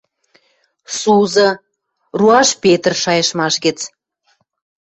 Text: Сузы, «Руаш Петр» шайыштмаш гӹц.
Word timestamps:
Сузы, 0.97 1.47
«Руаш 2.19 2.49
Петр» 2.63 2.93
шайыштмаш 3.03 3.55
гӹц. 3.65 3.79